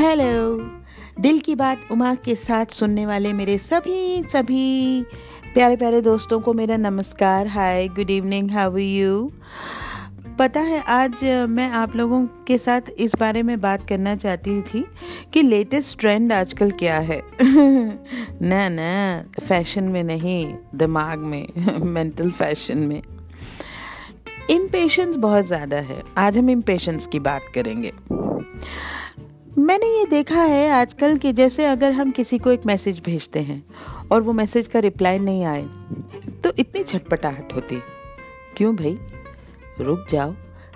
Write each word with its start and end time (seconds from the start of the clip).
Hello 0.00 0.56
दिल 1.20 1.38
की 1.38 1.54
बात 1.54 1.80
उमा 1.90 2.14
के 2.14 2.34
साथ 2.34 2.66
सुनने 2.66 3.06
वाले 3.06 3.32
मेरे 3.32 3.58
सभी 3.58 4.22
सभी 4.22 5.02
प्यारे 5.54 5.76
प्यारे 5.76 6.00
दोस्तों 6.00 6.40
को 6.40 6.52
मेरा 6.52 6.76
नमस्कार। 6.76 7.46
Hi 7.46 7.88
good 7.88 8.10
evening 8.10 8.50
how 8.50 8.76
you 8.76 9.32
पता 10.38 10.60
है, 10.60 10.80
आज 10.80 11.24
मैं 11.48 11.70
आप 11.70 11.96
लोगों 11.96 12.26
के 12.46 12.58
साथ 12.58 12.80
इस 12.98 13.16
बारे 13.20 13.42
में 13.42 13.60
बात 13.60 13.88
करना 13.88 14.16
चाहती 14.16 14.62
थी 14.62 14.84
कि 15.32 15.42
लेटेस्ट 15.42 15.98
ट्रेंड 15.98 16.32
आजकल 16.32 16.70
क्या 16.70 16.98
है। 16.98 17.22
ना 18.42 18.68
ना 18.68 19.24
फ़ैशन 19.48 19.84
में 19.84 20.02
नहीं, 20.02 20.54
दिमाग 20.74 21.18
में 21.18 21.46
मेंटल 21.84 22.30
फ़ैशन 22.30 22.78
में। 22.78 23.02
इम्पेशंस 24.50 25.16
बहुत 25.16 25.46
ज़्यादा 25.46 25.76
है। 25.76 26.02
आज 26.18 26.38
हम 26.38 26.50
इम्पेशंस 26.50 27.06
की 27.06 27.18
बात 27.18 27.42
करेंगे। 27.54 27.92
मैंने 29.58 29.86
ये 29.98 30.04
देखा 30.06 30.42
है 30.42 30.70
आजकल 30.70 31.16
कि 31.18 31.32
जैसे 31.32 31.64
अगर 31.66 31.92
हम 31.92 32.10
किसी 32.10 32.38
को 32.38 32.50
एक 32.50 32.66
मैसेज 32.66 33.00
भेजते 33.04 33.40
हैं 33.40 33.64
और 34.12 34.22
वो 34.22 34.32
मैसेज 34.32 34.66
का 34.66 34.78
रिप्लाई 34.78 35.18
नहीं 35.18 35.44
आए 35.44 35.62
तो 36.44 36.52
इतनी 36.58 36.82
छटपटाहट 36.82 37.54
होती 37.54 37.78
क्यों 38.56 38.76
भाई? 38.76 38.98
रुक 39.80 40.06
जाओ। 40.10 40.34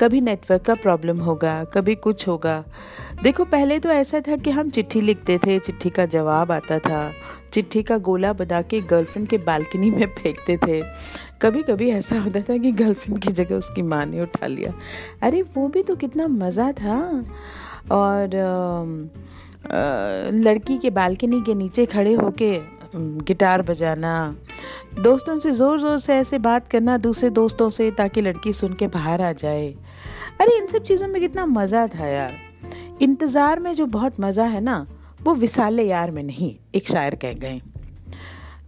कभी 0.00 0.20
नेटवर्क 0.20 0.62
का 0.62 0.74
प्रॉब्लम 0.74 1.18
होगा, 1.18 1.64
कभी 1.64 1.94
कुछ 1.94 2.28
होगा। 2.28 2.64
देखो, 3.22 3.44
पहले 3.44 3.78
तो 3.78 3.88
ऐसा 3.88 4.20
था 4.20 4.36
कि 4.36 4.50
हम 4.50 4.70
चिट्ठी 4.70 5.00
लिखते 5.00 5.38
थे, 5.38 5.58
चिट्ठी 5.58 5.90
का 5.90 6.06
जवाब 6.06 6.52
आता 6.52 6.78
था, 6.78 7.12
चिट्ठी 7.52 7.82
का 7.82 7.98
गोला 7.98 8.32
बना 8.32 8.62
के 8.62 8.80
गर्लफ्रेंड 8.80 9.28
के 9.28 9.38
बालकनी 9.38 9.90
में 9.90 10.06
फेंकते 10.06 10.56
थे। 10.56 10.82
कभी 11.42 11.62
कभी 11.62 11.90
ऐसा 11.90 12.20
होता 12.20 12.40
था 12.40 12.56
कि 12.56 12.72
गर्लफ्रेंड 12.72 13.22
की 13.22 13.32
जगह 13.32 13.56
उसकी 13.56 13.82
माँ 13.82 14.06
ने 14.06 14.22
उठा 14.22 14.46
लिया। 14.46 14.74
अरे, 15.22 15.42
वो 15.42 15.68
भी 15.68 15.82
तो 15.82 15.96
कितना 15.96 16.26
मज़ा 16.26 16.72
था। 16.72 17.24
और 17.92 18.34
लड़की 20.34 20.76
के 20.78 20.90
बालकनी 20.90 21.40
के 21.42 21.54
नीचे 21.54 21.86
खड़े 21.86 22.14
होके 22.14 22.58
गिटार 22.96 23.62
बजाना, 23.62 24.34
दोस्तों 24.98 25.38
से 25.38 25.52
ज़ोर 25.52 25.80
ज़ोर 25.80 25.98
से 25.98 26.14
ऐसे 26.14 26.38
बात 26.38 26.68
करना, 26.68 26.96
दूसरे 26.98 27.30
दोस्तों 27.30 27.68
से 27.70 27.90
ताकि 27.90 28.20
लड़की 28.20 28.52
सुन 28.52 28.74
के 28.74 28.86
बाहर 28.88 29.22
आ 29.22 29.32
जाए। 29.32 29.68
अरे, 30.40 30.56
इन 30.58 30.66
सब 30.66 30.82
चीज़ों 30.82 31.08
में 31.08 31.20
कितना 31.22 31.46
मज़ा 31.46 31.86
था 31.88 32.06
यार। 32.06 32.32
इंतज़ार 33.02 33.58
में 33.60 33.74
जो 33.74 33.86
बहुत 33.86 34.20
मज़ा 34.20 34.44
है 34.44 34.60
ना, 34.60 34.86
वो 35.22 35.34
विसाले 35.34 35.82
यार 35.82 36.10
में 36.10 36.22
नहीं, 36.22 36.54
एक 36.74 36.88
शायर 36.88 37.14
कह 37.14 37.32
गए। 37.34 37.60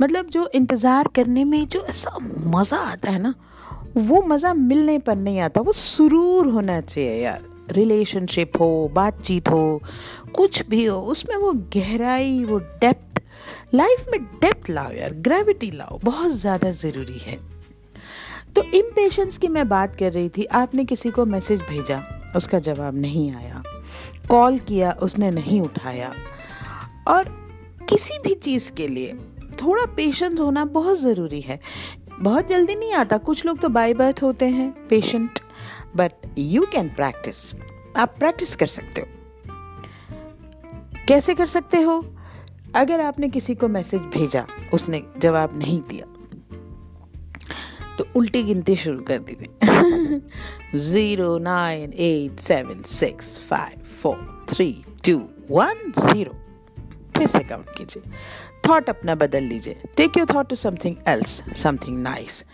मतलब 0.00 0.26
जो 0.26 0.48
इंतज़ार 0.54 1.08
करने 1.14 1.44
में 1.44 1.66
जो 1.66 1.84
ऐसा 1.90 2.16
मज़ा 2.56 2.78
आता 2.78 3.10
है 3.10 3.18
ना, 3.22 3.34
वो 3.96 4.22
मज़ा 4.22 4.54
मिलने 4.54 4.98
पर 4.98 5.16
नहीं 5.16 5.40
आता, 5.40 5.60
वो 5.60 5.72
सुरूर 5.72 6.46
होना 6.46 6.80
चाहिए 6.80 7.22
यार। 7.22 7.51
रिलेशनशिप 7.70 8.52
हो, 8.60 8.90
बातचीत 8.92 9.48
हो, 9.48 9.82
कुछ 10.34 10.66
भी 10.66 10.84
हो, 10.84 11.00
उसमें 11.00 11.36
वो 11.36 11.52
गहराई, 11.52 12.44
वो 12.44 12.58
डेप्थ 12.58 13.22
लाइफ 13.74 14.06
में 14.10 14.24
डेप्थ 14.24 14.70
लाओ 14.70 14.92
यार 14.92 15.12
ग्रेविटी 15.12 15.70
लाओ, 15.70 15.98
बहुत 16.04 16.30
ज़्यादा 16.30 16.70
ज़रूरी 16.70 17.18
है। 17.18 17.38
तो 18.56 18.62
इम्पेशंस 18.62 19.38
की 19.38 19.48
मैं 19.48 19.68
बात 19.68 19.96
कर 19.96 20.12
रही 20.12 20.28
थी, 20.28 20.44
आपने 20.44 20.84
किसी 20.84 21.10
को 21.10 21.24
मैसेज 21.24 21.60
भेजा, 21.60 22.02
उसका 22.36 22.58
जवाब 22.58 22.94
नहीं 22.94 23.30
आया। 23.32 23.62
कॉल 24.30 24.58
किया, 24.58 24.92
उसने 24.92 25.30
नहीं 25.30 25.60
उठाया। 25.60 26.12
और 27.08 27.24
किसी 27.88 28.18
भी 28.18 28.34
चीज़ 28.34 28.72
के 28.72 28.88
लिए 28.88 29.14
थोड़ा 29.62 29.86
पेशेंस 29.86 30.40
होना 30.40 30.64
बहुत 30.64 30.98
ज़रूरी 30.98 31.40
है। 31.40 31.60
बहुत 32.20 32.48
जल्दी 32.48 32.74
नहीं 32.74 32.92
आता, 32.92 33.18
कुछ 33.18 33.46
लोग 33.46 33.58
तो 33.58 33.68
बाय 33.68 33.94
बर्थ 33.94 34.22
होते 34.22 34.44
हैं 34.44 34.88
patient 34.88 35.38
but 35.96 36.38
you 36.38 36.66
can 36.72 36.88
practise 36.88 37.54
आप 37.96 38.14
प्रैक्टिस 38.18 38.54
कर 38.56 38.66
सकते 38.68 39.00
हो। 39.00 39.06
कैसे 41.08 41.34
कर 41.34 41.46
सकते 41.46 41.80
हो? 41.82 42.00
अगर 42.74 43.00
आपने 43.00 43.28
किसी 43.28 43.54
को 43.54 43.68
मैसेज 43.68 44.02
भेजा, 44.14 44.46
उसने 44.74 45.02
जवाब 45.18 45.58
नहीं 45.58 45.80
दिया 45.88 46.06
तो 47.98 48.06
उल्टी 48.16 48.42
गिनती 48.42 48.76
शुरू 48.76 49.00
कर 49.02 49.18
दीजिए 49.20 50.78
zero 50.80 51.36
nine 51.38 51.92
eight 51.92 52.38
seven 52.40 52.82
six 52.82 53.38
five 53.48 53.80
four 54.02 54.46
three 54.50 54.72
two 55.06 55.16
one 55.50 55.92
zero 55.98 56.36
फिर 57.16 57.26
से 57.26 57.38
काउंट 57.40 57.66
कीजिए। 57.78 58.02
थॉट 58.68 58.88
अपना 58.90 59.14
बदल 59.14 59.42
लीजिए। 59.44 59.76
Take 59.96 60.16
your 60.18 60.34
thought 60.34 60.48
to 60.48 60.56
something 60.56 60.96
else 61.08 61.42
something 61.56 61.98
nice 62.02 62.44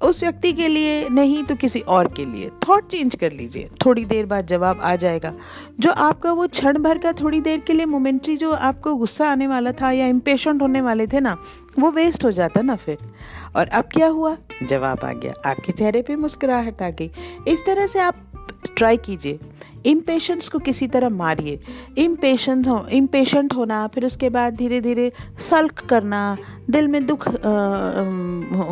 उस 0.00 0.22
व्यक्ति 0.22 0.52
के 0.52 0.68
लिए 0.68 1.08
नहीं 1.08 1.44
तो 1.44 1.54
किसी 1.54 1.80
और 1.80 2.08
के 2.08 2.24
लिए। 2.24 2.50
थॉट 2.68 2.88
चेंज 2.88 3.16
कर 3.16 3.32
लीजिए। 3.32 3.70
थोड़ी 3.86 4.04
देर 4.04 4.26
बाद 4.26 4.46
जवाब 4.46 4.80
आ 4.80 4.96
जाएगा। 4.96 5.34
जो 5.80 5.90
आपका 5.90 6.32
वो 6.32 6.46
क्षण 6.48 6.78
भर 6.78 6.98
का 6.98 7.12
थोड़ी 7.12 7.40
देर 7.40 7.60
के 7.60 7.72
लिए 7.72 7.86
मोमेंट्री 7.86 8.36
जो 8.36 8.52
आपको 8.52 8.94
गुस्सा 8.94 9.30
आने 9.30 9.46
वाला 9.46 9.72
था 9.72 9.90
या 9.90 10.06
इम्पेशेंट 10.06 10.62
होने 10.62 10.80
वाले 10.80 11.06
थे 11.06 11.20
ना, 11.20 11.36
वो 11.78 11.90
वेस्ट 11.90 12.24
हो 12.24 12.32
जाता 12.32 12.62
ना 12.62 12.76
फिर। 12.76 12.98
और 13.56 13.68
अब 13.68 13.84
क्या 13.84 14.06
हुआ? 14.06 14.36
जवाब 14.62 15.00
आ 15.04 15.12
गया। 15.12 15.50
आपके 15.50 15.72
चेहरे 15.72 16.02
पे 16.02 16.16
मुस्कुराहट 16.16 16.82
आ 16.82 16.90
गई। 16.90 17.10
इस 17.48 17.66
तरह 17.66 17.86
से 17.86 17.98
आप 17.98 18.25
ट्राई 18.76 18.96
कीजिए। 18.96 19.38
इम्पेशेंस 19.86 20.48
को 20.48 20.58
किसी 20.58 20.86
तरह 20.86 21.08
मारिए। 21.08 21.60
इम्पेशेंट 21.98 22.66
हो 22.68 22.86
इम्पेशेंट 22.92 23.54
होना 23.54 23.86
फिर 23.86 24.06
उसके 24.06 24.28
बाद 24.30 24.54
धीरे 24.54 24.80
धीरे 24.80 25.10
सल्क 25.40 25.80
करना 25.80 26.36
दिल 26.70 26.88
में 26.88 27.06
दुख 27.06 27.28
आ, 27.28 27.32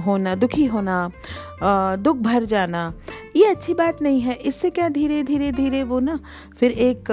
होना 0.01 0.35
दुखी 0.35 0.65
होना 0.65 0.99
आ, 1.63 1.97
दुख 1.97 2.17
भर 2.17 2.45
जाना 2.45 2.93
ये 3.37 3.45
अच्छी 3.47 3.75
बात 3.75 4.03
नहीं 4.03 4.21
है। 4.21 4.35
इससे 4.35 4.71
क्या 4.71 4.89
धीरे 4.89 5.23
धीरे 5.23 5.53
धीरे 5.53 5.83
वो 5.83 6.01
ना 6.01 6.19
फिर 6.61 6.71
एक 6.71 7.05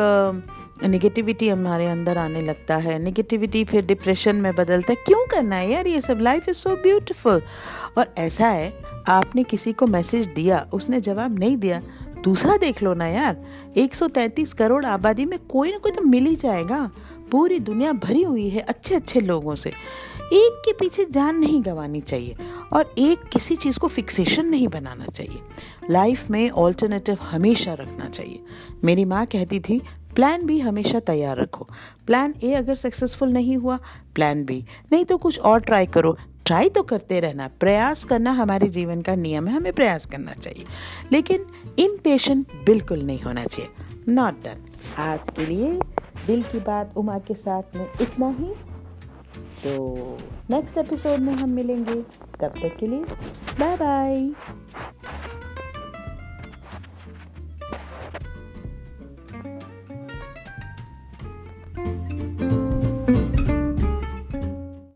नेगेटिविटी 0.84 1.50
हमारे 1.50 1.88
अंदर 1.88 2.18
आने 2.18 2.42
लगता 2.42 2.76
है। 2.76 2.98
नेगेटिविटी 3.00 3.64
फिर 3.66 3.86
डिप्रेशन 3.86 4.36
में 4.36 4.54
बदलता 4.56 4.94
है। 4.94 4.98
क्यों 5.06 5.26
करना 5.28 5.56
है 5.56 5.72
यार 5.72 5.88
ये 5.88 6.02
सब? 6.02 6.20
लाइफ 6.22 6.50
इज़ 6.50 6.58
सो 6.58 6.76
ब्यूटिफुल 6.76 7.42
और 7.98 8.14
ऐसा 8.18 8.48
है 8.48 8.74
आपने 9.10 9.44
किसी 9.44 9.74
को 9.74 9.88
मैसेज 9.88 10.26
दिया 10.28 10.66
उसने 10.74 11.00
जवाब 11.02 11.40
नहीं 11.40 11.58
दिया 11.58 11.82
दूसरा 12.24 12.58
देख 12.58 12.82
लो 12.84 12.94
ना 12.94 13.08
यार 13.08 13.38
133 13.78 14.54
करोड़ 14.54 14.86
आबादी 14.86 15.26
में 15.26 15.38
कोई 15.40 15.72
ना 15.72 15.78
कोई 15.78 15.92
तो 15.92 16.02
मिल 16.02 16.26
ही 16.26 16.36
जाएगा। 16.36 16.90
पूरी 17.32 17.60
दुनिया 17.60 17.92
भरी 17.94 18.22
हुई 18.24 18.50
है 18.50 18.62
अच्छे 18.62 18.96
अच्छे 18.96 19.20
लोगों 19.20 19.56
से। 19.56 19.70
एक 20.34 20.62
के 20.66 20.74
पीछे 20.74 21.06
जान 21.12 21.36
नहीं 21.36 21.62
गंवानी 21.66 22.02
चाहिए 22.02 22.36
और 22.74 22.94
एक 22.98 23.24
किसी 23.24 23.56
चीज़ 23.56 23.80
को 23.80 23.88
फिक्सेशन 23.88 24.46
नहीं 24.46 24.68
बनाना 24.68 25.06
चाहिए। 25.06 25.40
लाइफ 25.90 26.30
में 26.30 26.50
ऑल्टरनेटिव 26.50 27.18
हमेशा 27.22 27.74
रखना 27.74 28.10
चाहिए। 28.10 28.44
मेरी 28.84 29.06
माँ 29.06 29.26
कहती 29.26 29.60
थी 29.60 29.82
प्लान 30.16 30.46
बी 30.46 30.60
हमेशा 30.60 31.00
तैयार 31.00 31.38
रखो। 31.38 31.68
प्लान 32.08 32.34
ए 32.44 32.54
अगर 32.54 32.76
सक्सेसफुल 32.76 33.30
नहीं 33.30 33.58
हुआ 33.58 33.80
प्लान 34.16 34.44
बी 34.46 34.66
नहीं 34.92 35.06
तो 35.06 35.18
कुछ 35.18 35.40
और 35.40 35.60
ट्राई 35.60 35.86
करो। 35.86 36.18
ट्राई 36.52 36.70
तो 36.70 36.84
करते 36.84 37.20
रहना। 37.20 37.48
प्रयास 37.48 38.04
करना 38.04 38.32
हमारे 38.32 38.68
जीवन 38.68 39.02
का 39.02 39.16
नियम 39.16 39.48
है, 39.48 39.56
हमें 39.56 39.74
प्रयास 39.74 40.06
करना 40.06 40.34
चाहिए। 40.34 40.66
लेकिन 41.12 41.46
इम 41.80 41.98
बिल्कुल 42.66 43.00
नहीं 43.00 43.22
होना 43.22 43.46
चाहिए। 43.46 43.72
नॉट 44.08 44.34
डन 44.34 44.56
आज 44.98 45.30
के 45.30 45.46
लिए 45.46 45.80
दिल 46.28 46.44
की 46.44 46.60
बात 46.60 46.94
उमा 46.98 47.20
के 47.20 47.34
साथ 47.34 47.64
में 47.76 47.88
इतना 48.02 48.30
ही। 48.30 48.54
तो 49.64 49.98
नेक्स्ट 50.50 50.78
एपिसोड 50.78 51.20
में 51.20 51.34
हम 51.34 51.50
मिलेंगे। 51.50 52.02
तब 52.42 52.48
तक 52.48 52.78
के 52.80 52.88
लिए 52.88 53.04
बाय 53.60 53.78
बाय 53.78 54.32